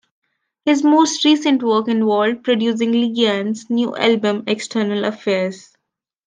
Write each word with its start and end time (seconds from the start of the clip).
His 0.65 0.83
most 0.83 1.23
recent 1.25 1.61
work 1.61 1.87
involved 1.87 2.43
producing 2.43 2.91
Ligion's 2.91 3.69
new 3.69 3.95
album, 3.95 4.45
"External 4.47 5.05
Affairs". 5.05 5.77